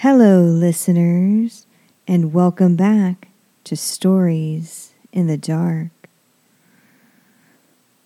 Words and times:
Hello, 0.00 0.42
listeners, 0.42 1.66
and 2.06 2.34
welcome 2.34 2.76
back 2.76 3.28
to 3.64 3.74
Stories 3.74 4.92
in 5.10 5.26
the 5.26 5.38
Dark. 5.38 5.88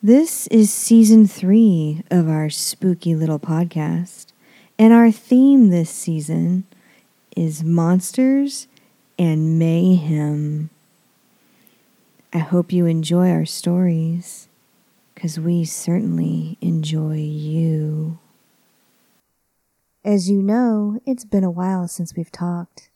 This 0.01 0.47
is 0.47 0.73
season 0.73 1.27
three 1.27 2.05
of 2.09 2.29
our 2.29 2.49
spooky 2.49 3.17
little 3.17 3.41
podcast, 3.41 4.27
and 4.79 4.93
our 4.93 5.11
theme 5.11 5.71
this 5.71 5.91
season 5.91 6.63
is 7.37 7.65
monsters 7.65 8.69
and 9.19 9.59
mayhem. 9.59 10.71
I 12.33 12.39
hope 12.39 12.73
you 12.73 12.87
enjoy 12.87 13.31
our 13.31 13.45
stories, 13.45 14.47
because 15.17 15.41
we 15.41 15.65
certainly 15.65 16.57
enjoy 16.61 17.17
you. 17.17 18.21
As 20.05 20.31
you 20.31 20.41
know, 20.41 20.99
it's 21.05 21.27
been 21.27 21.45
a 21.45 21.51
while 21.51 21.87
since 21.87 22.17
we've 22.17 22.33
talked. 22.33 22.89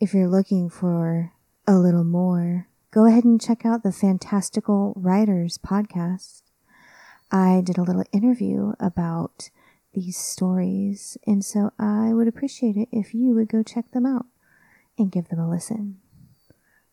If 0.00 0.12
you're 0.12 0.28
looking 0.28 0.68
for 0.68 1.32
a 1.64 1.78
little 1.78 2.02
more, 2.02 2.66
go 2.90 3.06
ahead 3.06 3.22
and 3.22 3.40
check 3.40 3.64
out 3.64 3.84
the 3.84 3.92
Fantastical 3.92 4.94
Writers 4.96 5.56
podcast. 5.56 6.42
I 7.30 7.62
did 7.64 7.78
a 7.78 7.82
little 7.82 8.04
interview 8.10 8.72
about 8.80 9.50
these 9.92 10.16
stories, 10.16 11.16
and 11.24 11.44
so 11.44 11.70
I 11.78 12.12
would 12.12 12.26
appreciate 12.26 12.76
it 12.76 12.88
if 12.90 13.14
you 13.14 13.32
would 13.36 13.48
go 13.48 13.62
check 13.62 13.92
them 13.92 14.06
out 14.06 14.26
and 14.98 15.12
give 15.12 15.28
them 15.28 15.38
a 15.38 15.48
listen. 15.48 15.98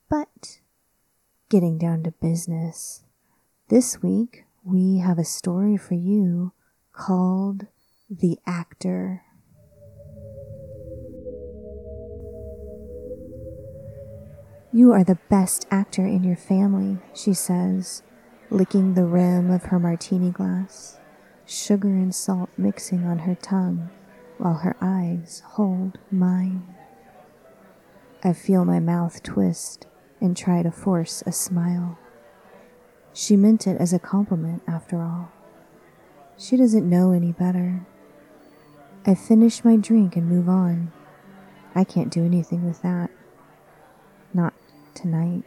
But 0.07 0.59
getting 1.49 1.79
down 1.79 2.03
to 2.03 2.11
business, 2.11 3.01
this 3.69 4.03
week 4.03 4.45
we 4.63 4.99
have 4.99 5.17
a 5.17 5.25
story 5.25 5.77
for 5.77 5.95
you 5.95 6.51
called 6.93 7.65
the 8.19 8.37
actor. 8.45 9.23
You 14.73 14.91
are 14.91 15.05
the 15.05 15.17
best 15.29 15.65
actor 15.71 16.05
in 16.05 16.25
your 16.25 16.35
family, 16.35 16.97
she 17.13 17.33
says, 17.33 18.03
licking 18.49 18.95
the 18.95 19.05
rim 19.05 19.49
of 19.49 19.63
her 19.63 19.79
martini 19.79 20.29
glass, 20.29 20.99
sugar 21.45 21.87
and 21.87 22.13
salt 22.13 22.49
mixing 22.57 23.05
on 23.05 23.19
her 23.19 23.35
tongue 23.35 23.89
while 24.37 24.55
her 24.55 24.75
eyes 24.81 25.41
hold 25.45 25.97
mine. 26.11 26.75
I 28.25 28.33
feel 28.33 28.65
my 28.65 28.81
mouth 28.81 29.23
twist 29.23 29.87
and 30.19 30.35
try 30.35 30.63
to 30.63 30.71
force 30.71 31.23
a 31.25 31.31
smile. 31.31 31.97
She 33.13 33.37
meant 33.37 33.67
it 33.67 33.79
as 33.79 33.93
a 33.93 33.99
compliment, 33.99 34.63
after 34.67 35.01
all. 35.01 35.31
She 36.37 36.57
doesn't 36.57 36.89
know 36.89 37.11
any 37.11 37.31
better. 37.31 37.85
I 39.05 39.15
finish 39.15 39.63
my 39.63 39.77
drink 39.77 40.15
and 40.15 40.29
move 40.29 40.47
on. 40.47 40.91
I 41.73 41.83
can't 41.83 42.11
do 42.11 42.23
anything 42.23 42.65
with 42.65 42.83
that. 42.83 43.09
Not 44.33 44.53
tonight. 44.93 45.43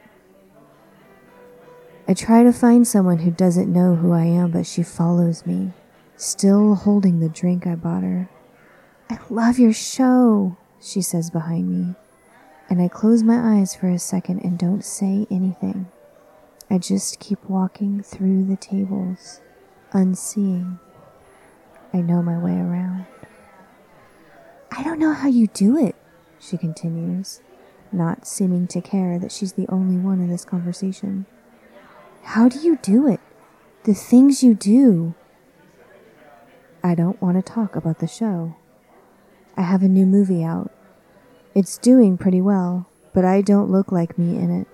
I 2.09 2.15
try 2.15 2.43
to 2.43 2.53
find 2.53 2.87
someone 2.87 3.19
who 3.19 3.31
doesn't 3.31 3.73
know 3.73 3.95
who 3.95 4.13
I 4.13 4.25
am, 4.25 4.51
but 4.51 4.67
she 4.67 4.83
follows 4.83 5.47
me, 5.47 5.73
still 6.17 6.75
holding 6.75 7.21
the 7.21 7.29
drink 7.29 7.67
I 7.67 7.77
bought 7.77 8.03
her. 8.03 8.29
I 9.09 9.19
love 9.31 9.59
your 9.59 9.73
show, 9.73 10.57
she 10.83 11.01
says 11.01 11.31
behind 11.31 11.71
me, 11.71 11.95
and 12.69 12.83
I 12.83 12.89
close 12.89 13.23
my 13.23 13.59
eyes 13.59 13.75
for 13.75 13.89
a 13.89 13.99
second 13.99 14.41
and 14.41 14.59
don't 14.59 14.85
say 14.85 15.27
anything. 15.31 15.87
I 16.69 16.79
just 16.79 17.21
keep 17.21 17.43
walking 17.49 18.03
through 18.03 18.47
the 18.47 18.57
tables, 18.57 19.41
unseeing. 19.93 20.81
I 21.93 22.01
know 22.01 22.21
my 22.23 22.37
way 22.37 22.57
around. 22.59 23.07
I 24.77 24.83
don't 24.83 24.98
know 24.98 25.12
how 25.12 25.29
you 25.29 25.46
do 25.46 25.79
it, 25.79 25.95
she 26.40 26.57
continues, 26.57 27.40
not 27.92 28.27
seeming 28.27 28.67
to 28.68 28.80
care 28.80 29.20
that 29.20 29.30
she's 29.30 29.52
the 29.52 29.68
only 29.68 29.96
one 29.96 30.20
in 30.20 30.29
this 30.29 30.45
conversation. 30.45 31.27
How 32.24 32.48
do 32.48 32.58
you 32.58 32.77
do 32.83 33.07
it? 33.07 33.20
The 33.84 33.95
things 33.95 34.42
you 34.42 34.55
do. 34.55 35.14
I 36.83 36.96
don't 36.96 37.23
want 37.23 37.36
to 37.36 37.52
talk 37.52 37.77
about 37.77 38.01
the 38.01 38.08
show. 38.08 38.57
I 39.57 39.63
have 39.63 39.84
a 39.84 39.89
new 39.89 40.07
movie 40.07 40.42
out. 40.42 40.73
It's 41.55 41.79
doing 41.79 42.18
pretty 42.18 42.40
well, 42.40 42.89
but 43.13 43.24
I 43.24 43.42
don't 43.42 43.70
look 43.70 43.92
like 43.92 44.18
me 44.18 44.36
in 44.36 44.51
it. 44.51 44.67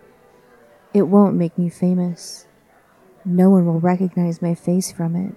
It 0.95 1.03
won't 1.03 1.37
make 1.37 1.59
me 1.59 1.69
famous. 1.69 2.47
No 3.23 3.51
one 3.51 3.67
will 3.67 3.81
recognize 3.81 4.41
my 4.41 4.55
face 4.55 4.91
from 4.91 5.15
it. 5.15 5.35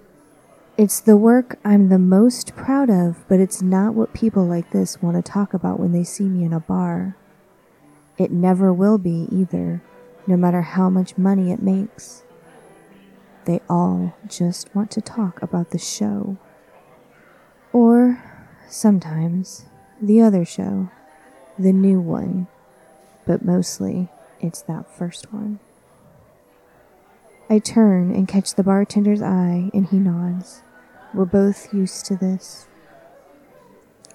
It's 0.76 1.00
the 1.00 1.18
work 1.18 1.60
I'm 1.64 1.90
the 1.90 2.00
most 2.00 2.56
proud 2.56 2.90
of, 2.90 3.28
but 3.28 3.40
it's 3.40 3.62
not 3.62 3.94
what 3.94 4.12
people 4.12 4.44
like 4.44 4.72
this 4.72 5.04
want 5.04 5.24
to 5.24 5.32
talk 5.32 5.54
about 5.54 5.80
when 5.80 5.92
they 5.92 6.04
see 6.04 6.24
me 6.24 6.44
in 6.44 6.52
a 6.52 6.60
bar. 6.60 7.16
It 8.18 8.32
never 8.32 8.74
will 8.74 8.98
be 8.98 9.28
either, 9.32 9.84
no 10.26 10.36
matter 10.36 10.62
how 10.64 10.90
much 10.90 11.16
money 11.16 11.52
it 11.52 11.62
makes. 11.62 12.24
They 13.46 13.62
all 13.70 14.16
just 14.28 14.74
want 14.74 14.90
to 14.92 15.02
talk 15.02 15.44
about 15.44 15.70
the 15.70 15.78
show. 15.78 16.38
Or, 17.72 18.24
sometimes, 18.68 19.66
the 20.02 20.22
other 20.22 20.44
show, 20.44 20.90
the 21.60 21.72
new 21.74 22.02
one, 22.02 22.48
but 23.28 23.46
mostly 23.46 24.10
it's 24.40 24.64
that 24.64 24.90
first 24.90 25.32
one. 25.32 25.60
I 27.50 27.60
turn 27.60 28.14
and 28.16 28.28
catch 28.28 28.56
the 28.56 28.64
bartender's 28.64 29.22
eye, 29.22 29.70
and 29.74 29.88
he 29.88 29.98
nods. 29.98 30.64
We're 31.14 31.26
both 31.26 31.74
used 31.74 32.06
to 32.06 32.16
this. 32.16 32.68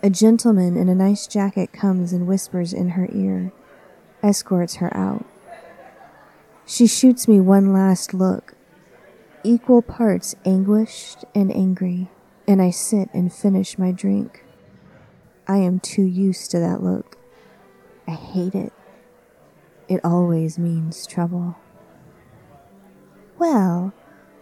A 0.03 0.11
gentleman 0.11 0.77
in 0.77 0.89
a 0.89 0.95
nice 0.95 1.27
jacket 1.27 1.73
comes 1.73 2.13
and 2.13 2.27
whispers 2.27 2.73
in 2.73 2.91
her 2.91 3.09
ear, 3.13 3.53
escorts 4.23 4.77
her 4.77 4.97
out. 4.97 5.25
She 6.67 6.87
shoots 6.87 7.29
me 7.29 7.41
one 7.41 7.73
last 7.73 8.15
look, 8.15 8.55
equal 9.45 9.83
parts 9.83 10.35
anguished 10.45 11.25
and 11.35 11.55
angry, 11.55 12.09
and 12.47 12.63
I 12.63 12.71
sit 12.71 13.09
and 13.13 13.33
finish 13.33 13.79
my 13.79 13.93
drink. 13.93 14.45
I 15.47 15.59
am 15.59 15.81
too 15.81 16.03
used 16.03 16.51
to 16.53 16.59
that 16.59 16.83
look. 16.83 17.17
I 18.07 18.13
hate 18.13 18.55
it. 18.55 18.73
It 19.89 20.01
always 20.05 20.59
means 20.59 21.07
trouble. 21.07 21.57
Well, 23.39 23.93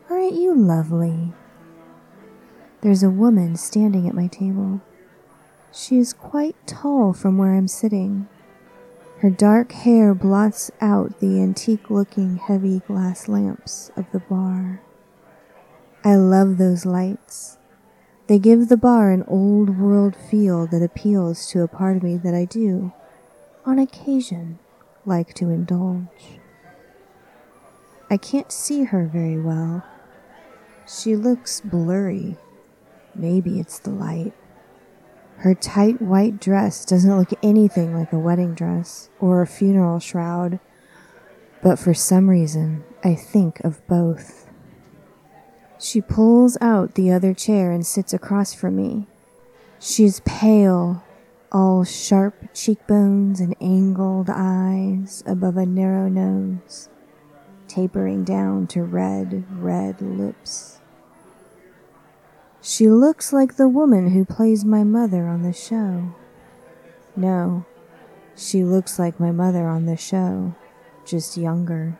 aren't 0.08 0.32
you 0.32 0.54
lovely? 0.54 1.34
There's 2.80 3.02
a 3.02 3.10
woman 3.10 3.56
standing 3.56 4.08
at 4.08 4.14
my 4.14 4.26
table. 4.26 4.80
She 5.70 5.98
is 5.98 6.14
quite 6.14 6.56
tall 6.66 7.12
from 7.12 7.36
where 7.36 7.52
I'm 7.52 7.68
sitting. 7.68 8.26
Her 9.18 9.28
dark 9.28 9.72
hair 9.72 10.14
blots 10.14 10.70
out 10.80 11.20
the 11.20 11.42
antique 11.42 11.90
looking 11.90 12.36
heavy 12.36 12.78
glass 12.86 13.28
lamps 13.28 13.90
of 13.96 14.10
the 14.12 14.20
bar. 14.20 14.80
I 16.02 16.14
love 16.14 16.56
those 16.56 16.86
lights. 16.86 17.58
They 18.28 18.38
give 18.38 18.68
the 18.68 18.78
bar 18.78 19.12
an 19.12 19.24
old 19.28 19.78
world 19.78 20.16
feel 20.16 20.66
that 20.68 20.82
appeals 20.82 21.46
to 21.48 21.62
a 21.62 21.68
part 21.68 21.98
of 21.98 22.02
me 22.02 22.16
that 22.16 22.34
I 22.34 22.46
do, 22.46 22.94
on 23.66 23.78
occasion, 23.78 24.58
like 25.04 25.34
to 25.34 25.50
indulge. 25.50 26.35
I 28.08 28.16
can't 28.16 28.52
see 28.52 28.84
her 28.84 29.06
very 29.06 29.40
well. 29.40 29.84
She 30.86 31.16
looks 31.16 31.60
blurry. 31.60 32.36
Maybe 33.16 33.58
it's 33.58 33.80
the 33.80 33.90
light. 33.90 34.32
Her 35.38 35.54
tight 35.54 36.00
white 36.00 36.40
dress 36.40 36.84
doesn't 36.84 37.18
look 37.18 37.32
anything 37.42 37.94
like 37.94 38.12
a 38.12 38.18
wedding 38.18 38.54
dress 38.54 39.10
or 39.18 39.42
a 39.42 39.46
funeral 39.46 39.98
shroud, 39.98 40.60
but 41.62 41.80
for 41.80 41.94
some 41.94 42.30
reason 42.30 42.84
I 43.02 43.16
think 43.16 43.58
of 43.60 43.84
both. 43.88 44.46
She 45.78 46.00
pulls 46.00 46.56
out 46.60 46.94
the 46.94 47.10
other 47.10 47.34
chair 47.34 47.72
and 47.72 47.84
sits 47.84 48.14
across 48.14 48.54
from 48.54 48.76
me. 48.76 49.08
She's 49.80 50.20
pale, 50.20 51.04
all 51.50 51.84
sharp 51.84 52.54
cheekbones 52.54 53.40
and 53.40 53.56
angled 53.60 54.30
eyes 54.30 55.24
above 55.26 55.56
a 55.56 55.66
narrow 55.66 56.08
nose 56.08 56.88
tapering 57.76 58.24
down 58.24 58.66
to 58.66 58.82
red, 58.82 59.44
red 59.50 60.00
lips. 60.00 60.80
She 62.62 62.88
looks 62.88 63.34
like 63.34 63.56
the 63.56 63.68
woman 63.68 64.12
who 64.12 64.24
plays 64.24 64.64
my 64.64 64.82
mother 64.82 65.26
on 65.26 65.42
the 65.42 65.52
show. 65.52 66.14
No, 67.14 67.66
she 68.34 68.64
looks 68.64 68.98
like 68.98 69.20
my 69.20 69.30
mother 69.30 69.68
on 69.68 69.84
the 69.84 69.96
show, 69.98 70.54
just 71.04 71.36
younger. 71.36 71.98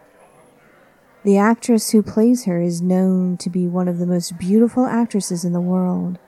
The 1.24 1.36
actress 1.36 1.90
who 1.90 2.02
plays 2.02 2.46
her 2.46 2.58
is 2.62 2.80
known 2.80 3.36
to 3.36 3.50
be 3.50 3.66
one 3.66 3.86
of 3.86 3.98
the 3.98 4.06
most 4.06 4.38
beautiful 4.38 4.86
actresses 4.86 5.44
in 5.44 5.52
the 5.52 5.60
world. 5.60 6.18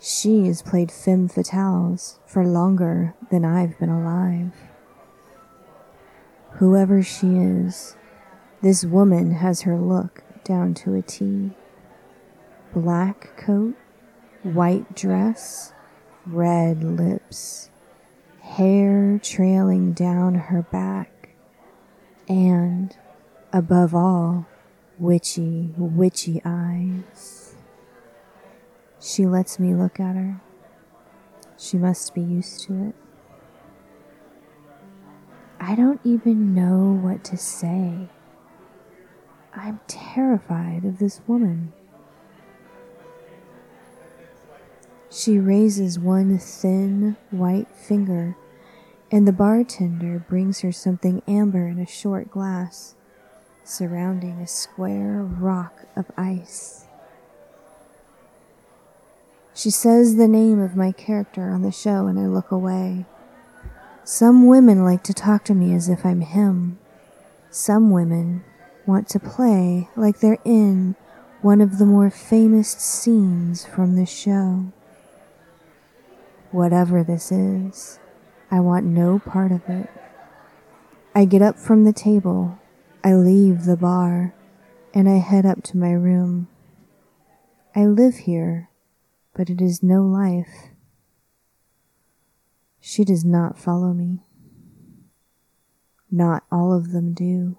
She 0.00 0.46
has 0.46 0.62
played 0.62 0.92
femme 0.92 1.28
fatales 1.28 2.20
for 2.26 2.46
longer 2.46 3.14
than 3.28 3.44
I've 3.44 3.76
been 3.80 3.88
alive. 3.88 4.52
Whoever 6.58 7.02
she 7.02 7.38
is, 7.38 7.96
this 8.66 8.84
woman 8.84 9.30
has 9.30 9.60
her 9.60 9.78
look 9.78 10.24
down 10.42 10.74
to 10.74 10.92
a 10.94 11.00
T. 11.00 11.52
Black 12.74 13.36
coat, 13.36 13.76
white 14.42 14.92
dress, 14.92 15.72
red 16.26 16.82
lips, 16.82 17.70
hair 18.40 19.20
trailing 19.22 19.92
down 19.92 20.34
her 20.34 20.62
back, 20.62 21.28
and, 22.28 22.96
above 23.52 23.94
all, 23.94 24.48
witchy, 24.98 25.72
witchy 25.76 26.42
eyes. 26.44 27.54
She 29.00 29.26
lets 29.26 29.60
me 29.60 29.74
look 29.74 30.00
at 30.00 30.16
her. 30.16 30.40
She 31.56 31.78
must 31.78 32.16
be 32.16 32.20
used 32.20 32.64
to 32.64 32.88
it. 32.88 32.94
I 35.60 35.76
don't 35.76 36.00
even 36.02 36.52
know 36.52 36.98
what 37.00 37.22
to 37.26 37.36
say. 37.36 38.08
I'm 39.56 39.80
terrified 39.86 40.84
of 40.84 40.98
this 40.98 41.22
woman. 41.26 41.72
She 45.10 45.38
raises 45.38 45.98
one 45.98 46.38
thin 46.38 47.16
white 47.30 47.68
finger, 47.74 48.36
and 49.10 49.26
the 49.26 49.32
bartender 49.32 50.18
brings 50.18 50.60
her 50.60 50.72
something 50.72 51.22
amber 51.26 51.66
in 51.66 51.78
a 51.78 51.86
short 51.86 52.30
glass, 52.30 52.94
surrounding 53.64 54.40
a 54.40 54.46
square 54.46 55.22
rock 55.22 55.86
of 55.96 56.04
ice. 56.18 56.84
She 59.54 59.70
says 59.70 60.16
the 60.16 60.28
name 60.28 60.60
of 60.60 60.76
my 60.76 60.92
character 60.92 61.48
on 61.48 61.62
the 61.62 61.72
show, 61.72 62.08
and 62.08 62.18
I 62.18 62.26
look 62.26 62.50
away. 62.50 63.06
Some 64.04 64.46
women 64.46 64.84
like 64.84 65.02
to 65.04 65.14
talk 65.14 65.44
to 65.44 65.54
me 65.54 65.74
as 65.74 65.88
if 65.88 66.04
I'm 66.04 66.20
him. 66.20 66.78
Some 67.50 67.90
women 67.90 68.44
want 68.86 69.08
to 69.08 69.20
play 69.20 69.88
like 69.96 70.20
they're 70.20 70.38
in 70.44 70.96
one 71.42 71.60
of 71.60 71.78
the 71.78 71.86
more 71.86 72.10
famous 72.10 72.70
scenes 72.70 73.66
from 73.66 73.96
the 73.96 74.06
show. 74.06 74.72
Whatever 76.50 77.02
this 77.04 77.30
is, 77.30 77.98
I 78.50 78.60
want 78.60 78.86
no 78.86 79.18
part 79.18 79.52
of 79.52 79.68
it. 79.68 79.88
I 81.14 81.24
get 81.24 81.42
up 81.42 81.58
from 81.58 81.84
the 81.84 81.92
table, 81.92 82.58
I 83.02 83.14
leave 83.14 83.64
the 83.64 83.76
bar, 83.76 84.34
and 84.94 85.08
I 85.08 85.18
head 85.18 85.44
up 85.44 85.62
to 85.64 85.76
my 85.76 85.92
room. 85.92 86.48
I 87.74 87.86
live 87.86 88.16
here 88.16 88.70
but 89.36 89.50
it 89.50 89.60
is 89.60 89.82
no 89.82 90.02
life. 90.02 90.70
She 92.80 93.04
does 93.04 93.22
not 93.24 93.58
follow 93.58 93.92
me. 93.92 94.24
Not 96.10 96.44
all 96.50 96.72
of 96.72 96.92
them 96.92 97.12
do. 97.12 97.58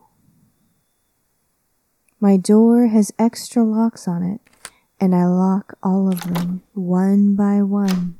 My 2.19 2.35
door 2.35 2.87
has 2.87 3.13
extra 3.19 3.63
locks 3.63 4.07
on 4.07 4.23
it, 4.23 4.41
and 4.99 5.13
I 5.13 5.25
lock 5.25 5.77
all 5.83 6.11
of 6.11 6.21
them 6.21 6.63
one 6.73 7.35
by 7.35 7.61
one. 7.61 8.17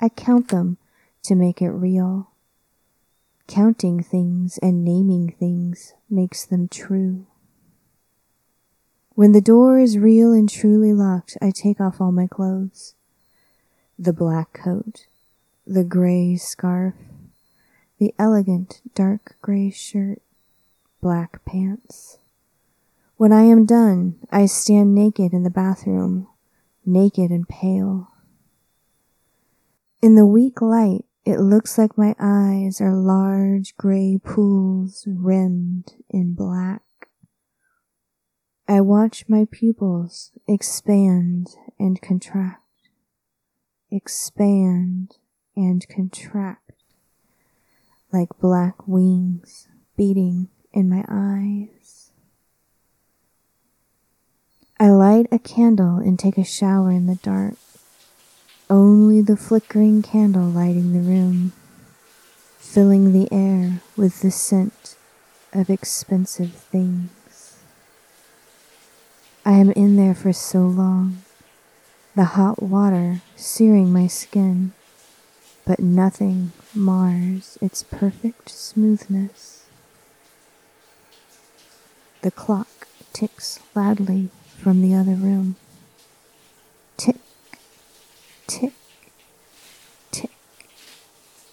I 0.00 0.10
count 0.10 0.48
them 0.48 0.78
to 1.24 1.34
make 1.34 1.60
it 1.60 1.70
real. 1.70 2.30
Counting 3.48 4.00
things 4.00 4.58
and 4.62 4.84
naming 4.84 5.34
things 5.40 5.94
makes 6.08 6.46
them 6.46 6.68
true. 6.68 7.26
When 9.10 9.32
the 9.32 9.40
door 9.40 9.80
is 9.80 9.98
real 9.98 10.32
and 10.32 10.48
truly 10.48 10.92
locked, 10.92 11.36
I 11.42 11.50
take 11.50 11.80
off 11.80 12.00
all 12.00 12.12
my 12.12 12.28
clothes. 12.28 12.94
The 13.98 14.12
black 14.12 14.52
coat, 14.52 15.06
the 15.66 15.82
gray 15.82 16.36
scarf, 16.36 16.94
the 17.98 18.14
elegant 18.20 18.82
dark 18.94 19.34
gray 19.42 19.70
shirt, 19.70 20.22
black 21.00 21.44
pants. 21.44 22.18
When 23.18 23.32
I 23.32 23.44
am 23.44 23.64
done, 23.64 24.16
I 24.30 24.44
stand 24.44 24.94
naked 24.94 25.32
in 25.32 25.42
the 25.42 25.50
bathroom, 25.50 26.28
naked 26.84 27.30
and 27.30 27.48
pale. 27.48 28.08
In 30.02 30.16
the 30.16 30.26
weak 30.26 30.60
light, 30.60 31.06
it 31.24 31.40
looks 31.40 31.78
like 31.78 31.96
my 31.96 32.14
eyes 32.20 32.78
are 32.78 32.94
large 32.94 33.74
gray 33.78 34.18
pools 34.22 35.04
rimmed 35.08 35.94
in 36.10 36.34
black. 36.34 36.82
I 38.68 38.82
watch 38.82 39.24
my 39.28 39.46
pupils 39.50 40.32
expand 40.46 41.48
and 41.78 42.02
contract, 42.02 42.62
expand 43.90 45.16
and 45.56 45.88
contract 45.88 46.72
like 48.12 48.28
black 48.40 48.86
wings 48.86 49.68
beating 49.96 50.48
in 50.72 50.90
my 50.90 51.02
eyes. 51.08 51.75
I 54.78 54.90
light 54.90 55.26
a 55.32 55.38
candle 55.38 55.96
and 55.96 56.18
take 56.18 56.36
a 56.36 56.44
shower 56.44 56.90
in 56.90 57.06
the 57.06 57.14
dark, 57.14 57.54
only 58.68 59.22
the 59.22 59.36
flickering 59.36 60.02
candle 60.02 60.44
lighting 60.50 60.92
the 60.92 61.00
room, 61.00 61.52
filling 62.58 63.14
the 63.14 63.26
air 63.32 63.80
with 63.96 64.20
the 64.20 64.30
scent 64.30 64.96
of 65.54 65.70
expensive 65.70 66.52
things. 66.52 67.56
I 69.46 69.52
am 69.52 69.70
in 69.70 69.96
there 69.96 70.14
for 70.14 70.34
so 70.34 70.66
long, 70.66 71.22
the 72.14 72.24
hot 72.24 72.62
water 72.62 73.22
searing 73.34 73.90
my 73.90 74.06
skin, 74.06 74.72
but 75.64 75.80
nothing 75.80 76.52
mars 76.74 77.56
its 77.62 77.82
perfect 77.82 78.50
smoothness. 78.50 79.64
The 82.20 82.30
clock 82.30 82.88
ticks 83.14 83.58
loudly 83.74 84.28
from 84.56 84.82
the 84.82 84.94
other 84.94 85.14
room. 85.14 85.56
Tick, 86.96 87.16
tick, 88.46 88.72
tick. 90.10 90.30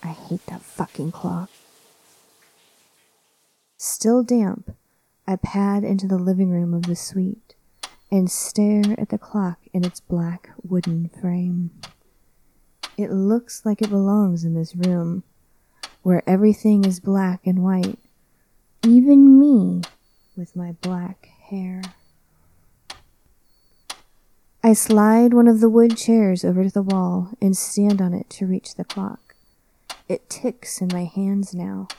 I 0.02 0.08
hate 0.08 0.46
that 0.48 0.62
fucking 0.62 1.12
clock. 1.12 1.50
Still 3.78 4.24
damp, 4.24 4.76
I 5.28 5.36
pad 5.36 5.84
into 5.84 6.08
the 6.08 6.18
living 6.18 6.50
room 6.50 6.74
of 6.74 6.84
the 6.84 6.96
suite 6.96 7.56
and 8.12 8.30
stare 8.30 8.96
at 8.98 9.10
the 9.10 9.18
clock 9.18 9.60
in 9.74 9.84
its 9.84 10.00
black 10.00 10.52
wooden 10.64 11.10
frame. 11.10 11.72
It 12.98 13.12
looks 13.12 13.66
like 13.66 13.82
it 13.82 13.90
belongs 13.90 14.44
in 14.44 14.54
this 14.54 14.76
room, 14.76 15.24
where 16.04 16.22
everything 16.30 16.86
is 16.86 17.00
black 17.00 17.42
and 17.46 17.64
white, 17.64 17.98
even 18.86 19.40
me 19.40 19.82
with 20.36 20.56
my 20.56 20.74
black 20.82 21.28
hair. 21.50 21.82
I 24.66 24.72
slide 24.72 25.34
one 25.34 25.50
of 25.50 25.60
the 25.60 25.68
wood 25.68 25.98
chairs 25.98 26.46
over 26.46 26.64
to 26.64 26.70
the 26.70 26.82
wall 26.82 27.32
and 27.42 27.56
stand 27.58 28.02
on 28.02 28.14
it 28.14 28.30
to 28.30 28.46
reach 28.46 28.76
the 28.76 28.86
clock. 28.86 29.36
It 30.08 30.30
ticks 30.30 30.80
in 30.80 30.88
my 30.94 31.04
hands 31.04 31.54
now. 31.54 31.90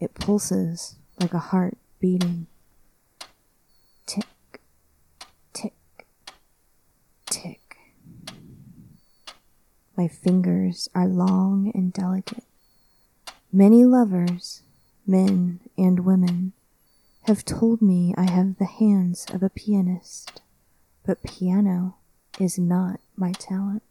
It 0.00 0.14
pulses 0.14 0.96
like 1.20 1.32
a 1.32 1.38
heart 1.38 1.78
beating. 2.00 2.48
Tick, 4.06 4.60
tick. 5.52 5.74
Tick. 7.26 7.76
My 9.96 10.08
fingers 10.08 10.88
are 10.96 11.06
long 11.06 11.70
and 11.76 11.92
delicate. 11.92 12.42
Many 13.52 13.84
lovers, 13.84 14.62
men 15.06 15.60
and 15.78 16.00
women, 16.00 16.54
have 17.28 17.44
told 17.44 17.80
me 17.80 18.12
I 18.18 18.28
have 18.28 18.58
the 18.58 18.64
hands 18.64 19.26
of 19.32 19.44
a 19.44 19.48
pianist, 19.48 20.42
but 21.04 21.22
piano 21.22 21.96
is 22.40 22.58
not 22.58 23.00
my 23.16 23.32
talent. 23.32 23.82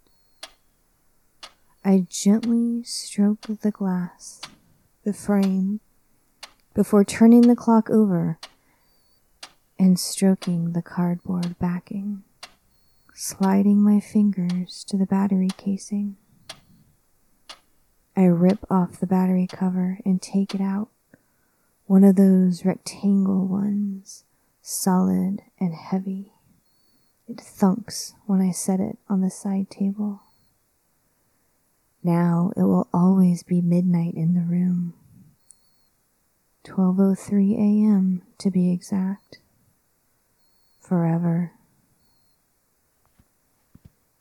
I 1.85 2.05
gently 2.09 2.83
stroke 2.83 3.41
the 3.61 3.71
glass, 3.71 4.41
the 5.03 5.13
frame, 5.13 5.79
before 6.73 7.03
turning 7.03 7.41
the 7.41 7.55
clock 7.55 7.89
over 7.89 8.39
and 9.77 9.99
stroking 9.99 10.73
the 10.73 10.81
cardboard 10.81 11.59
backing 11.59 12.23
sliding 13.15 13.81
my 13.81 13.99
fingers 13.99 14.83
to 14.85 14.97
the 14.97 15.05
battery 15.05 15.49
casing. 15.57 16.17
I 18.15 18.25
rip 18.25 18.59
off 18.69 18.99
the 18.99 19.07
battery 19.07 19.47
cover 19.47 19.99
and 20.05 20.21
take 20.21 20.53
it 20.53 20.61
out. 20.61 20.89
One 21.85 22.03
of 22.03 22.15
those 22.15 22.65
rectangle 22.65 23.47
ones, 23.47 24.23
solid 24.61 25.41
and 25.59 25.73
heavy. 25.73 26.32
It 27.27 27.37
thunks 27.37 28.13
when 28.25 28.41
I 28.41 28.51
set 28.51 28.79
it 28.79 28.97
on 29.09 29.21
the 29.21 29.29
side 29.29 29.69
table. 29.69 30.21
Now 32.03 32.51
it 32.57 32.63
will 32.63 32.87
always 32.93 33.43
be 33.43 33.61
midnight 33.61 34.15
in 34.15 34.33
the 34.33 34.41
room. 34.41 34.93
12:03 36.65 37.55
a.m. 37.55 38.21
to 38.37 38.51
be 38.51 38.71
exact. 38.71 39.39
Forever. 40.79 41.53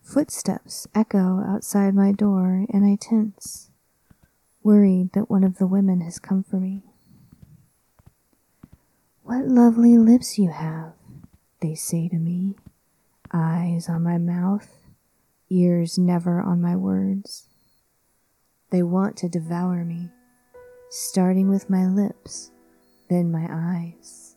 Footsteps 0.02 0.86
echo 0.94 1.40
outside 1.40 1.94
my 1.94 2.12
door, 2.12 2.66
and 2.72 2.84
I 2.84 2.96
tense, 3.00 3.70
worried 4.62 5.12
that 5.12 5.30
one 5.30 5.42
of 5.42 5.58
the 5.58 5.66
women 5.66 6.00
has 6.02 6.18
come 6.18 6.42
for 6.42 6.60
me. 6.60 6.82
What 9.22 9.46
lovely 9.46 9.96
lips 9.96 10.38
you 10.38 10.50
have, 10.50 10.92
they 11.60 11.74
say 11.74 12.08
to 12.08 12.16
me, 12.16 12.56
eyes 13.32 13.88
on 13.88 14.02
my 14.02 14.18
mouth, 14.18 14.68
ears 15.50 15.98
never 15.98 16.40
on 16.40 16.60
my 16.60 16.76
words. 16.76 17.48
They 18.70 18.82
want 18.82 19.16
to 19.18 19.28
devour 19.28 19.84
me, 19.84 20.10
starting 20.90 21.48
with 21.48 21.68
my 21.68 21.86
lips, 21.86 22.50
then 23.08 23.30
my 23.30 23.46
eyes. 23.50 24.36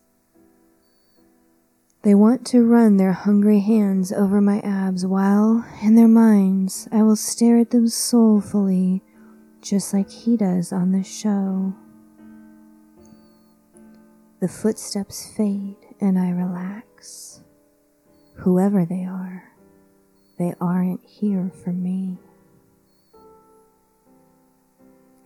They 2.02 2.14
want 2.14 2.46
to 2.48 2.64
run 2.64 2.98
their 2.98 3.14
hungry 3.14 3.60
hands 3.60 4.12
over 4.12 4.40
my 4.40 4.60
abs 4.60 5.04
while, 5.04 5.66
in 5.82 5.96
their 5.96 6.06
minds, 6.06 6.86
I 6.92 7.02
will 7.02 7.16
stare 7.16 7.58
at 7.58 7.70
them 7.70 7.88
soulfully, 7.88 9.02
just 9.60 9.92
like 9.92 10.08
he 10.08 10.36
does 10.36 10.72
on 10.72 10.92
the 10.92 11.02
show. 11.02 11.74
The 14.38 14.48
footsteps 14.48 15.34
fade 15.36 15.78
and 16.00 16.18
I 16.18 16.30
relax. 16.30 17.40
Whoever 18.38 18.84
they 18.84 19.04
are, 19.04 19.52
they 20.38 20.54
aren't 20.60 21.04
here 21.04 21.50
for 21.64 21.72
me. 21.72 22.18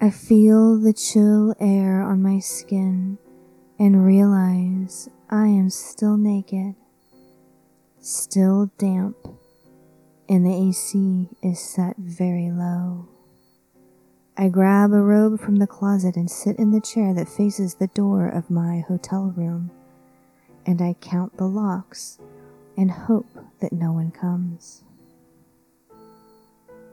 I 0.01 0.11
feel 0.11 0.81
the 0.81 0.95
chill 0.95 1.55
air 1.61 2.01
on 2.01 2.23
my 2.23 2.39
skin 2.39 3.19
and 3.79 4.07
realize 4.07 5.11
I 5.29 5.49
am 5.49 5.69
still 5.69 6.17
naked, 6.17 6.75
still 8.01 8.71
damp, 8.79 9.17
and 10.29 10.47
the 10.47 10.69
AC 10.69 11.29
is 11.43 11.59
set 11.59 11.97
very 11.99 12.51
low. 12.51 13.09
I 14.39 14.49
grab 14.49 14.93
a 14.93 15.03
robe 15.03 15.41
from 15.41 15.57
the 15.57 15.67
closet 15.67 16.17
and 16.17 16.31
sit 16.31 16.57
in 16.59 16.71
the 16.71 16.81
chair 16.81 17.13
that 17.13 17.29
faces 17.29 17.75
the 17.75 17.89
door 17.89 18.27
of 18.29 18.51
my 18.51 18.85
hotel 18.87 19.35
room, 19.37 19.71
and 20.65 20.81
I 20.81 20.95
count 21.01 21.37
the 21.37 21.49
locks 21.49 22.19
and 22.77 22.91
hope 22.91 23.27
that 23.61 23.73
no 23.73 23.93
one 23.93 24.11
comes. 24.11 24.85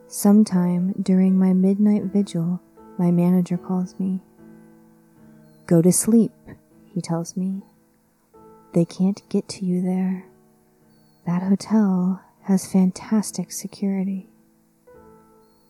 Sometime 0.07 0.93
during 1.01 1.37
my 1.37 1.53
midnight 1.53 2.03
vigil, 2.05 2.61
my 2.97 3.11
manager 3.11 3.57
calls 3.57 3.99
me. 3.99 4.21
Go 5.65 5.81
to 5.81 5.91
sleep, 5.91 6.31
he 6.93 7.01
tells 7.01 7.35
me. 7.35 7.61
They 8.73 8.85
can't 8.85 9.21
get 9.29 9.47
to 9.49 9.65
you 9.65 9.81
there. 9.81 10.25
That 11.25 11.43
hotel 11.43 12.21
has 12.43 12.71
fantastic 12.71 13.51
security. 13.51 14.29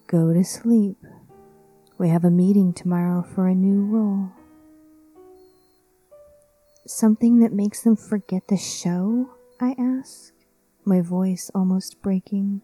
Go 0.05 0.33
to 0.33 0.43
sleep. 0.43 0.97
We 1.97 2.09
have 2.09 2.23
a 2.23 2.29
meeting 2.29 2.73
tomorrow 2.73 3.23
for 3.23 3.47
a 3.47 3.55
new 3.55 3.83
role. 3.83 4.29
Something 6.85 7.39
that 7.39 7.51
makes 7.51 7.81
them 7.81 7.95
forget 7.95 8.47
the 8.47 8.55
show? 8.55 9.31
I 9.59 9.75
ask, 9.79 10.33
my 10.85 11.01
voice 11.01 11.49
almost 11.55 11.99
breaking. 12.03 12.61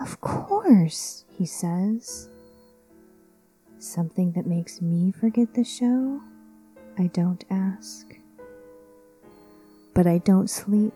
Of 0.00 0.18
course, 0.22 1.26
he 1.36 1.44
says. 1.44 2.30
Something 3.78 4.32
that 4.32 4.46
makes 4.46 4.80
me 4.80 5.12
forget 5.12 5.52
the 5.52 5.64
show? 5.64 6.22
I 6.98 7.08
don't 7.08 7.44
ask. 7.50 8.06
But 9.92 10.06
I 10.06 10.18
don't 10.18 10.48
sleep. 10.48 10.94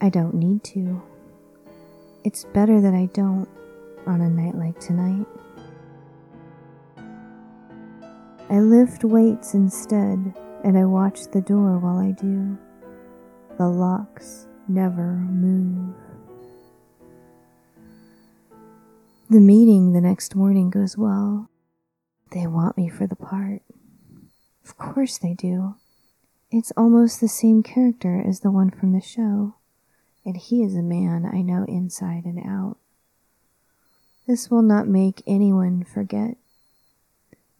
I 0.00 0.10
don't 0.10 0.34
need 0.34 0.62
to. 0.64 1.02
It's 2.22 2.44
better 2.44 2.80
that 2.80 2.94
I 2.94 3.06
don't 3.06 3.48
on 4.06 4.20
a 4.20 4.30
night 4.30 4.54
like 4.54 4.78
tonight. 4.78 5.26
I 8.48 8.60
lift 8.60 9.02
weights 9.02 9.54
instead, 9.54 10.34
and 10.62 10.78
I 10.78 10.84
watch 10.84 11.26
the 11.32 11.40
door 11.40 11.78
while 11.78 11.98
I 11.98 12.12
do. 12.12 12.56
The 13.58 13.68
locks 13.68 14.46
never 14.68 15.12
move. 15.12 15.94
The 19.30 19.40
meeting 19.40 19.92
the 19.92 20.00
next 20.00 20.34
morning 20.34 20.70
goes 20.70 20.96
well. 20.96 21.48
They 22.32 22.46
want 22.46 22.76
me 22.76 22.88
for 22.88 23.06
the 23.06 23.16
part. 23.16 23.62
Of 24.64 24.76
course 24.76 25.18
they 25.18 25.34
do. 25.34 25.76
It's 26.50 26.72
almost 26.76 27.20
the 27.20 27.28
same 27.28 27.62
character 27.62 28.22
as 28.26 28.40
the 28.40 28.50
one 28.50 28.70
from 28.70 28.92
the 28.92 29.00
show, 29.00 29.54
and 30.24 30.36
he 30.36 30.62
is 30.62 30.74
a 30.74 30.82
man 30.82 31.24
I 31.24 31.42
know 31.42 31.64
inside 31.66 32.24
and 32.24 32.38
out. 32.38 32.76
This 34.26 34.50
will 34.50 34.62
not 34.62 34.86
make 34.86 35.22
anyone 35.26 35.84
forget 35.84 36.36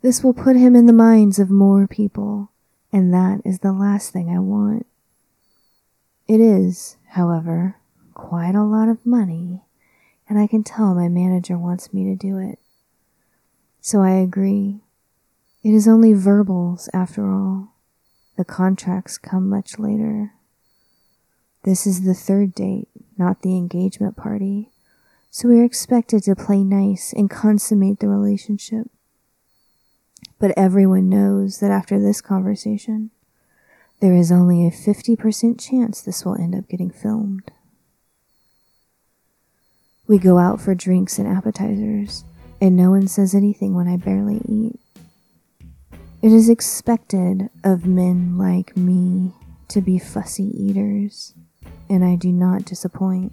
this 0.03 0.25
will 0.25 0.35
put 0.35 0.57
him 0.57 0.75
in 0.75 0.87
the 0.87 0.93
minds 0.93 1.39
of 1.39 1.49
more 1.49 1.87
people, 1.87 2.51
and 2.93 3.15
that 3.15 3.41
is 3.45 3.61
the 3.61 3.73
last 3.73 4.13
thing 4.13 4.29
I 4.35 4.41
want. 4.41 4.85
It 6.33 6.41
is, 6.41 6.97
however, 7.09 7.77
quite 8.15 8.55
a 8.55 8.65
lot 8.65 8.89
of 8.89 9.05
money, 9.05 9.65
and 10.27 10.39
I 10.39 10.47
can 10.47 10.65
tell 10.65 10.95
my 10.95 11.07
manager 11.07 11.59
wants 11.59 11.93
me 11.93 12.05
to 12.05 12.17
do 12.17 12.39
it. 12.39 12.59
So 13.83 14.01
I 14.01 14.12
agree. 14.12 14.81
It 15.62 15.75
is 15.75 15.87
only 15.87 16.15
verbals, 16.15 16.89
after 16.95 17.31
all. 17.31 17.75
The 18.39 18.47
contracts 18.47 19.19
come 19.19 19.51
much 19.51 19.79
later. 19.79 20.33
This 21.65 21.87
is 21.87 22.05
the 22.05 22.15
third 22.15 22.55
date, 22.55 22.89
not 23.19 23.43
the 23.43 23.59
engagement 23.59 24.17
party, 24.17 24.71
so 25.31 25.49
we 25.49 25.61
are 25.61 25.65
expected 25.65 26.23
to 26.23 26.35
play 26.35 26.65
nice 26.65 27.12
and 27.12 27.29
consummate 27.29 28.01
the 28.01 28.09
relationship. 28.09 28.87
But 30.39 30.55
everyone 30.57 31.11
knows 31.11 31.61
that 31.61 31.71
after 31.71 32.01
this 32.01 32.23
conversation, 32.23 33.11
there 34.02 34.16
is 34.16 34.32
only 34.32 34.66
a 34.66 34.71
50% 34.73 35.61
chance 35.61 36.00
this 36.00 36.25
will 36.25 36.35
end 36.35 36.56
up 36.56 36.68
getting 36.68 36.90
filmed. 36.90 37.52
We 40.09 40.18
go 40.18 40.38
out 40.38 40.61
for 40.61 40.75
drinks 40.75 41.21
and 41.21 41.28
appetizers, 41.28 42.25
and 42.61 42.76
no 42.76 42.90
one 42.90 43.06
says 43.06 43.32
anything 43.32 43.75
when 43.76 43.87
I 43.87 43.97
barely 43.97 44.40
eat. 44.49 44.80
It 46.21 46.32
is 46.32 46.49
expected 46.49 47.49
of 47.62 47.87
men 47.87 48.37
like 48.37 48.76
me 48.76 49.35
to 49.68 49.80
be 49.80 50.00
fussy 50.00 50.50
eaters, 50.61 51.35
and 51.88 52.04
I 52.04 52.16
do 52.16 52.32
not 52.32 52.64
disappoint. 52.64 53.32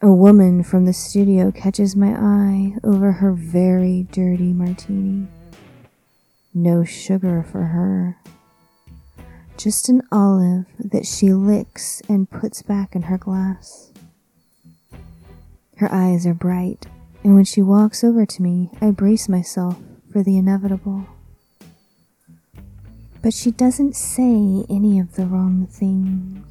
A 0.00 0.12
woman 0.12 0.62
from 0.62 0.84
the 0.84 0.92
studio 0.92 1.50
catches 1.50 1.96
my 1.96 2.14
eye 2.16 2.76
over 2.84 3.10
her 3.10 3.32
very 3.32 4.06
dirty 4.12 4.52
martini. 4.52 5.26
No 6.54 6.84
sugar 6.84 7.44
for 7.50 7.64
her. 7.64 8.18
Just 9.56 9.88
an 9.88 10.02
olive 10.12 10.66
that 10.78 11.06
she 11.06 11.32
licks 11.32 12.02
and 12.08 12.30
puts 12.30 12.62
back 12.62 12.94
in 12.94 13.02
her 13.02 13.16
glass. 13.16 13.90
Her 15.78 15.90
eyes 15.90 16.26
are 16.26 16.34
bright, 16.34 16.86
and 17.24 17.34
when 17.34 17.44
she 17.44 17.62
walks 17.62 18.04
over 18.04 18.26
to 18.26 18.42
me, 18.42 18.70
I 18.80 18.90
brace 18.90 19.28
myself 19.28 19.78
for 20.12 20.22
the 20.22 20.36
inevitable. 20.36 21.06
But 23.22 23.32
she 23.32 23.50
doesn't 23.50 23.96
say 23.96 24.64
any 24.68 24.98
of 25.00 25.16
the 25.16 25.26
wrong 25.26 25.66
things. 25.66 26.46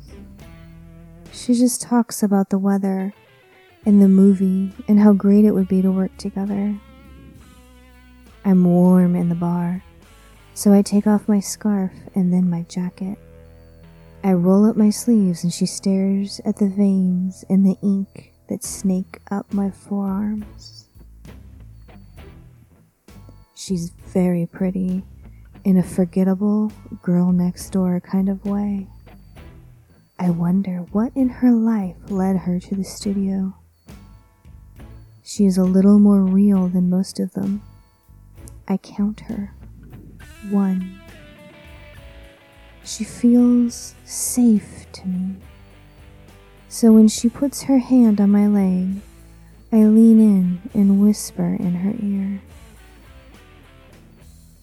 She 1.31 1.53
just 1.53 1.81
talks 1.83 2.23
about 2.23 2.49
the 2.49 2.57
weather 2.57 3.13
and 3.85 4.01
the 4.01 4.07
movie 4.07 4.73
and 4.87 4.99
how 4.99 5.13
great 5.13 5.45
it 5.45 5.51
would 5.51 5.67
be 5.67 5.81
to 5.81 5.91
work 5.91 6.17
together. 6.17 6.75
I'm 8.43 8.63
warm 8.63 9.15
in 9.15 9.29
the 9.29 9.35
bar, 9.35 9.83
so 10.55 10.71
I 10.73 10.81
take 10.81 11.05
off 11.05 11.27
my 11.27 11.41
scarf 11.41 11.91
and 12.15 12.33
then 12.33 12.49
my 12.49 12.63
jacket. 12.63 13.19
I 14.23 14.31
roll 14.33 14.67
up 14.67 14.77
my 14.77 14.89
sleeves 14.89 15.43
and 15.43 15.53
she 15.53 15.65
stares 15.65 16.39
at 16.45 16.55
the 16.55 16.69
veins 16.69 17.43
in 17.49 17.63
the 17.63 17.77
ink 17.83 18.33
that 18.47 18.63
snake 18.63 19.19
up 19.29 19.53
my 19.53 19.69
forearms. 19.69 20.87
She's 23.53 23.89
very 23.89 24.45
pretty 24.45 25.03
in 25.65 25.77
a 25.77 25.83
forgettable 25.83 26.71
girl 27.03 27.33
next 27.33 27.71
door 27.71 27.99
kind 27.99 28.29
of 28.29 28.45
way. 28.45 28.87
I 30.17 30.29
wonder 30.29 30.85
what 30.91 31.11
in 31.15 31.27
her 31.27 31.51
life 31.51 31.97
led 32.07 32.37
her 32.37 32.61
to 32.61 32.75
the 32.75 32.83
studio. 32.85 33.55
She 35.21 35.45
is 35.45 35.57
a 35.57 35.63
little 35.63 35.99
more 35.99 36.21
real 36.21 36.69
than 36.69 36.89
most 36.89 37.19
of 37.19 37.33
them. 37.33 37.61
I 38.69 38.77
count 38.77 39.21
her. 39.21 39.53
One. 40.49 40.99
She 42.83 43.03
feels 43.03 43.95
safe 44.05 44.85
to 44.93 45.07
me. 45.07 45.35
So 46.69 46.91
when 46.91 47.07
she 47.07 47.29
puts 47.29 47.63
her 47.63 47.79
hand 47.79 48.21
on 48.21 48.29
my 48.29 48.47
leg, 48.47 49.01
I 49.71 49.85
lean 49.85 50.19
in 50.19 50.61
and 50.73 51.01
whisper 51.01 51.55
in 51.59 51.75
her 51.75 51.93
ear. 51.99 52.41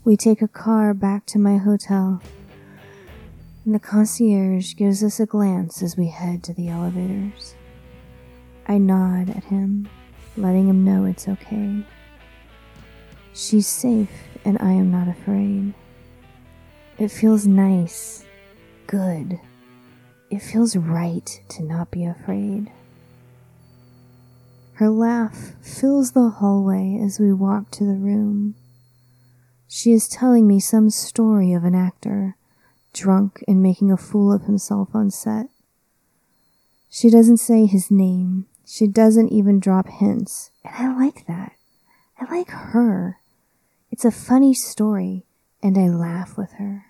We 0.04 0.16
take 0.16 0.42
a 0.42 0.48
car 0.48 0.94
back 0.94 1.26
to 1.26 1.38
my 1.38 1.58
hotel, 1.58 2.22
and 3.64 3.74
the 3.74 3.78
concierge 3.78 4.74
gives 4.74 5.02
us 5.02 5.20
a 5.20 5.26
glance 5.26 5.82
as 5.82 5.96
we 5.96 6.08
head 6.08 6.42
to 6.44 6.52
the 6.52 6.68
elevators. 6.68 7.54
I 8.66 8.78
nod 8.78 9.30
at 9.30 9.44
him 9.44 9.88
letting 10.36 10.68
him 10.68 10.84
know 10.84 11.04
it's 11.04 11.28
okay. 11.28 11.84
She's 13.34 13.66
safe 13.66 14.10
and 14.44 14.58
I 14.60 14.72
am 14.72 14.90
not 14.90 15.08
afraid. 15.08 15.74
It 16.98 17.08
feels 17.08 17.46
nice, 17.46 18.24
good. 18.86 19.40
It 20.30 20.40
feels 20.40 20.76
right 20.76 21.40
to 21.50 21.62
not 21.62 21.90
be 21.90 22.04
afraid. 22.04 22.70
Her 24.74 24.88
laugh 24.88 25.52
fills 25.62 26.12
the 26.12 26.28
hallway 26.28 26.98
as 27.02 27.20
we 27.20 27.32
walk 27.32 27.70
to 27.72 27.84
the 27.84 27.94
room. 27.94 28.54
She 29.68 29.92
is 29.92 30.08
telling 30.08 30.46
me 30.46 30.60
some 30.60 30.90
story 30.90 31.52
of 31.52 31.64
an 31.64 31.74
actor, 31.74 32.36
drunk 32.92 33.42
and 33.46 33.62
making 33.62 33.90
a 33.90 33.96
fool 33.96 34.32
of 34.32 34.42
himself 34.42 34.94
on 34.94 35.10
set. 35.10 35.46
She 36.90 37.08
doesn't 37.08 37.38
say 37.38 37.66
his 37.66 37.90
name. 37.90 38.46
She 38.66 38.86
doesn't 38.86 39.30
even 39.30 39.60
drop 39.60 39.88
hints. 39.88 40.50
And 40.64 40.74
I 40.76 40.94
like 40.94 41.26
that. 41.26 41.52
I 42.18 42.30
like 42.30 42.50
her. 42.50 43.18
It's 43.92 44.06
a 44.06 44.10
funny 44.10 44.54
story, 44.54 45.26
and 45.62 45.76
I 45.76 45.86
laugh 45.86 46.38
with 46.38 46.52
her. 46.52 46.86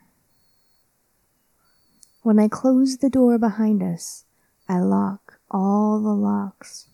When 2.23 2.39
I 2.39 2.47
close 2.47 2.99
the 2.99 3.11
door 3.11 3.39
behind 3.39 3.83
us, 3.83 4.25
I 4.69 4.79
lock 4.79 5.41
all 5.51 6.01
the 6.01 6.15
locks 6.15 6.87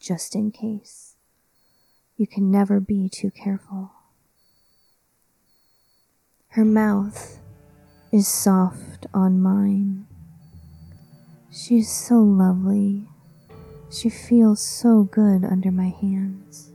just 0.00 0.34
in 0.34 0.50
case. 0.50 1.14
You 2.16 2.26
can 2.26 2.50
never 2.50 2.80
be 2.80 3.08
too 3.08 3.30
careful. 3.30 3.92
Her 6.48 6.64
mouth 6.64 7.38
is 8.10 8.26
soft 8.26 9.06
on 9.14 9.40
mine. 9.40 10.08
She 11.52 11.78
is 11.78 11.88
so 11.88 12.16
lovely. 12.16 13.06
She 13.88 14.10
feels 14.10 14.60
so 14.60 15.04
good 15.04 15.44
under 15.44 15.70
my 15.70 15.90
hands. 15.90 16.65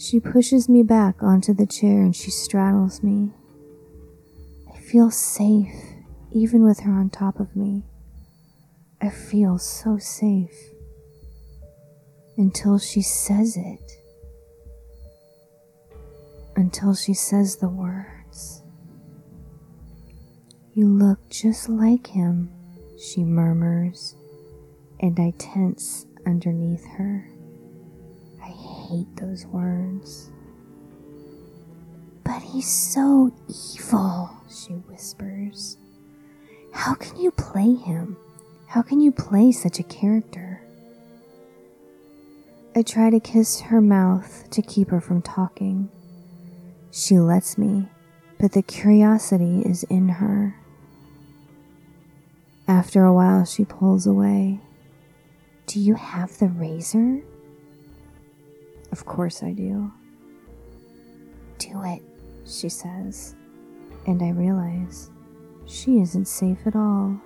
She 0.00 0.18
pushes 0.18 0.66
me 0.66 0.82
back 0.82 1.22
onto 1.22 1.52
the 1.52 1.66
chair 1.66 2.00
and 2.00 2.16
she 2.16 2.30
straddles 2.30 3.02
me. 3.02 3.34
I 4.74 4.78
feel 4.78 5.10
safe 5.10 5.74
even 6.32 6.62
with 6.62 6.80
her 6.80 6.92
on 6.92 7.10
top 7.10 7.38
of 7.38 7.54
me. 7.54 7.84
I 9.02 9.10
feel 9.10 9.58
so 9.58 9.98
safe 9.98 10.56
until 12.38 12.78
she 12.78 13.02
says 13.02 13.58
it. 13.58 13.92
Until 16.56 16.94
she 16.94 17.12
says 17.12 17.56
the 17.56 17.68
words. 17.68 18.62
You 20.72 20.88
look 20.88 21.28
just 21.28 21.68
like 21.68 22.06
him, 22.06 22.50
she 22.98 23.22
murmurs, 23.22 24.14
and 24.98 25.20
I 25.20 25.34
tense 25.36 26.06
underneath 26.24 26.86
her. 26.96 27.28
Hate 28.90 29.14
those 29.18 29.46
words. 29.46 30.30
But 32.24 32.42
he's 32.42 32.68
so 32.68 33.32
evil, 33.48 34.30
she 34.50 34.72
whispers. 34.72 35.76
How 36.72 36.94
can 36.94 37.16
you 37.16 37.30
play 37.30 37.74
him? 37.74 38.16
How 38.66 38.82
can 38.82 39.00
you 39.00 39.12
play 39.12 39.52
such 39.52 39.78
a 39.78 39.84
character? 39.84 40.60
I 42.74 42.82
try 42.82 43.10
to 43.10 43.20
kiss 43.20 43.60
her 43.60 43.80
mouth 43.80 44.50
to 44.50 44.60
keep 44.60 44.90
her 44.90 45.00
from 45.00 45.22
talking. 45.22 45.88
She 46.90 47.16
lets 47.20 47.56
me, 47.56 47.88
but 48.40 48.52
the 48.52 48.62
curiosity 48.62 49.62
is 49.62 49.84
in 49.84 50.08
her. 50.08 50.56
After 52.66 53.04
a 53.04 53.14
while, 53.14 53.44
she 53.44 53.64
pulls 53.64 54.04
away. 54.04 54.58
Do 55.68 55.78
you 55.78 55.94
have 55.94 56.38
the 56.38 56.48
razor? 56.48 57.22
Of 58.92 59.04
course 59.04 59.42
I 59.42 59.52
do. 59.52 59.92
Do 61.58 61.82
it, 61.84 62.02
she 62.46 62.68
says, 62.68 63.34
and 64.06 64.22
I 64.22 64.30
realize 64.30 65.10
she 65.66 66.00
isn't 66.00 66.26
safe 66.26 66.58
at 66.66 66.74
all. 66.74 67.20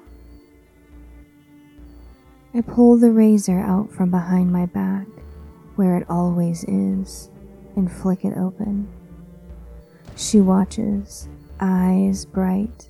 I 2.52 2.60
pull 2.60 2.96
the 2.96 3.10
razor 3.10 3.58
out 3.58 3.90
from 3.90 4.10
behind 4.10 4.52
my 4.52 4.66
back 4.66 5.06
where 5.76 5.96
it 5.96 6.06
always 6.08 6.64
is, 6.64 7.30
and 7.76 7.90
flick 7.90 8.24
it 8.24 8.36
open. 8.36 8.88
She 10.16 10.40
watches, 10.40 11.28
eyes 11.60 12.24
bright, 12.24 12.88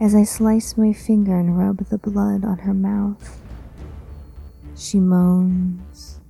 as 0.00 0.14
I 0.14 0.24
slice 0.24 0.76
my 0.76 0.92
finger 0.92 1.38
and 1.38 1.58
rub 1.58 1.88
the 1.88 1.98
blood 1.98 2.44
on 2.44 2.58
her 2.58 2.74
mouth. 2.74 3.40
She 4.76 4.98
moans. 4.98 6.21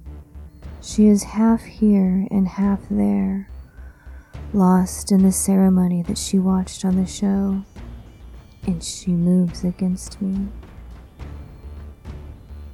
She 0.82 1.06
is 1.06 1.22
half 1.22 1.62
here 1.62 2.26
and 2.32 2.48
half 2.48 2.80
there, 2.90 3.48
lost 4.52 5.12
in 5.12 5.22
the 5.22 5.30
ceremony 5.30 6.02
that 6.02 6.18
she 6.18 6.40
watched 6.40 6.84
on 6.84 6.96
the 6.96 7.06
show, 7.06 7.62
and 8.66 8.82
she 8.82 9.12
moves 9.12 9.62
against 9.62 10.20
me. 10.20 10.48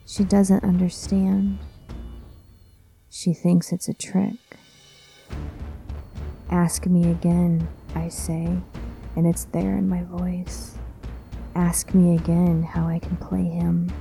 She 0.07 0.25
doesn't 0.25 0.65
understand. 0.65 1.59
She 3.11 3.35
thinks 3.35 3.73
it's 3.73 3.89
a 3.89 3.95
trick. 3.95 4.39
Ask 6.49 6.87
me 6.87 7.11
again, 7.11 7.69
I 7.95 8.09
say, 8.09 8.57
and 9.17 9.27
it's 9.27 9.45
there 9.45 9.77
in 9.77 9.87
my 9.87 10.03
voice. 10.05 10.79
Ask 11.55 11.93
me 11.93 12.17
again 12.17 12.63
how 12.63 12.87
I 12.87 13.01
can 13.01 13.19
play 13.19 13.45
him. 13.45 13.93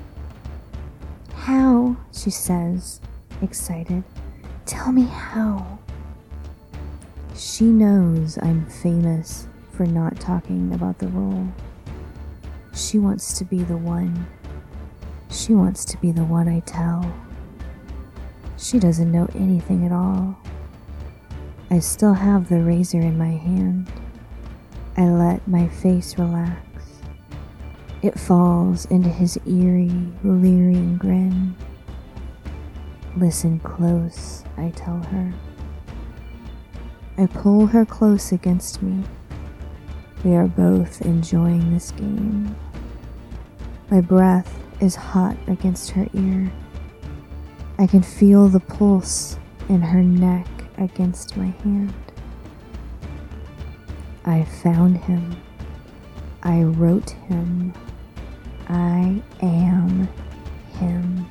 How? 1.34 1.98
she 2.14 2.30
says, 2.30 3.02
excited. 3.42 4.04
Tell 4.66 4.92
me 4.92 5.04
how. 5.04 5.80
She 7.36 7.66
knows 7.66 8.38
I'm 8.42 8.66
famous 8.66 9.48
for 9.72 9.86
not 9.86 10.20
talking 10.20 10.74
about 10.74 10.98
the 11.00 11.08
role. 11.08 11.48
She 12.74 13.00
wants 13.00 13.38
to 13.38 13.46
be 13.46 13.64
the 13.64 13.78
one. 13.78 14.28
She 15.30 15.54
wants 15.54 15.86
to 15.86 15.98
be 15.98 16.12
the 16.12 16.24
one 16.24 16.48
I 16.48 16.62
tell. 16.62 17.14
She 18.58 18.80
doesn't 18.80 19.12
know 19.12 19.28
anything 19.36 19.86
at 19.86 19.92
all. 19.92 20.38
I 21.70 21.80
still 21.80 22.14
have 22.14 22.50
the 22.50 22.62
razor 22.62 23.00
in 23.00 23.18
my 23.18 23.32
hand. 23.32 23.92
I 24.96 25.04
let 25.04 25.48
my 25.48 25.68
face 25.68 26.18
relax. 26.18 26.60
It 28.02 28.20
falls 28.20 28.86
into 28.86 29.10
his 29.10 29.38
eerie, 29.46 30.12
leering 30.24 30.98
grin. 30.98 31.56
Listen 33.18 33.60
close, 33.62 34.44
I 34.58 34.70
tell 34.76 35.00
her. 35.00 35.34
I 37.18 37.26
pull 37.26 37.66
her 37.66 37.84
close 37.84 38.32
against 38.32 38.84
me. 38.84 39.04
We 40.24 40.36
are 40.36 40.46
both 40.46 41.02
enjoying 41.02 41.74
this 41.74 41.90
game. 41.90 42.56
My 43.90 44.02
breath 44.02 44.60
is 44.80 44.94
hot 44.94 45.36
against 45.48 45.90
her 45.92 46.06
ear. 46.14 46.52
I 47.80 47.88
can 47.88 48.04
feel 48.04 48.50
the 48.50 48.60
pulse 48.60 49.40
in 49.68 49.82
her 49.82 50.04
neck 50.04 50.48
against 50.78 51.36
my 51.36 51.48
hand. 51.64 51.96
I 54.26 54.44
found 54.44 54.98
him. 54.98 55.38
I 56.44 56.62
wrote 56.62 57.10
him. 57.10 57.74
I 58.70 59.24
am 59.42 60.08
him. 60.74 61.26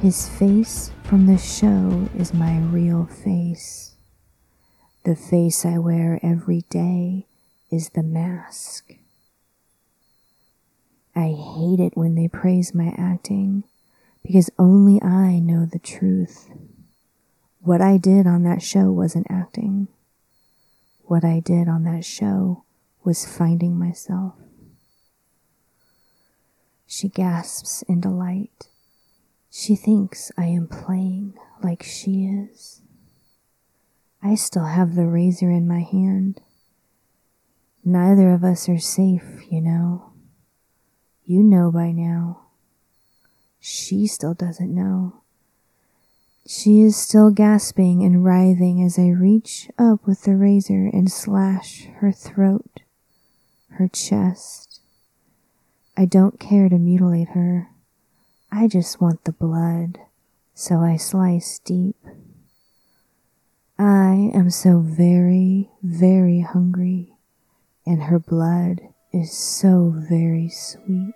His 0.00 0.26
face 0.26 0.92
from 1.02 1.26
the 1.26 1.36
show 1.36 2.08
is 2.16 2.32
my 2.32 2.58
real 2.58 3.04
face. 3.04 3.96
The 5.04 5.14
face 5.14 5.66
I 5.66 5.76
wear 5.76 6.18
every 6.22 6.62
day 6.70 7.26
is 7.70 7.90
the 7.90 8.02
mask. 8.02 8.94
I 11.14 11.36
hate 11.36 11.80
it 11.80 11.98
when 11.98 12.14
they 12.14 12.28
praise 12.28 12.74
my 12.74 12.94
acting 12.96 13.64
because 14.22 14.48
only 14.58 15.02
I 15.02 15.38
know 15.38 15.66
the 15.66 15.78
truth. 15.78 16.48
What 17.60 17.82
I 17.82 17.98
did 17.98 18.26
on 18.26 18.42
that 18.44 18.62
show 18.62 18.90
wasn't 18.90 19.26
acting. 19.28 19.88
What 21.02 21.26
I 21.26 21.40
did 21.40 21.68
on 21.68 21.84
that 21.84 22.06
show 22.06 22.64
was 23.04 23.26
finding 23.26 23.78
myself. 23.78 24.32
She 26.86 27.08
gasps 27.08 27.82
in 27.82 28.00
delight. 28.00 28.70
She 29.50 29.74
thinks 29.74 30.30
I 30.38 30.46
am 30.46 30.68
playing 30.68 31.34
like 31.62 31.82
she 31.82 32.24
is. 32.24 32.82
I 34.22 34.36
still 34.36 34.66
have 34.66 34.94
the 34.94 35.06
razor 35.06 35.50
in 35.50 35.66
my 35.66 35.80
hand. 35.80 36.40
Neither 37.84 38.30
of 38.30 38.44
us 38.44 38.68
are 38.68 38.78
safe, 38.78 39.42
you 39.50 39.60
know. 39.60 40.12
You 41.24 41.42
know 41.42 41.72
by 41.72 41.90
now. 41.90 42.46
She 43.58 44.06
still 44.06 44.34
doesn't 44.34 44.72
know. 44.72 45.22
She 46.46 46.80
is 46.80 46.96
still 46.96 47.30
gasping 47.30 48.02
and 48.02 48.24
writhing 48.24 48.82
as 48.82 48.98
I 48.98 49.08
reach 49.08 49.68
up 49.78 50.06
with 50.06 50.22
the 50.22 50.36
razor 50.36 50.90
and 50.92 51.10
slash 51.10 51.86
her 51.96 52.12
throat, 52.12 52.80
her 53.70 53.88
chest. 53.88 54.80
I 55.96 56.04
don't 56.04 56.38
care 56.38 56.68
to 56.68 56.78
mutilate 56.78 57.30
her. 57.30 57.69
I 58.52 58.66
just 58.66 59.00
want 59.00 59.24
the 59.24 59.32
blood, 59.32 59.98
so 60.54 60.80
I 60.80 60.96
slice 60.96 61.60
deep. 61.60 61.96
I 63.78 64.30
am 64.34 64.50
so 64.50 64.80
very, 64.80 65.70
very 65.82 66.40
hungry, 66.40 67.14
and 67.86 68.02
her 68.04 68.18
blood 68.18 68.80
is 69.12 69.32
so 69.32 69.94
very 69.96 70.48
sweet. 70.48 71.14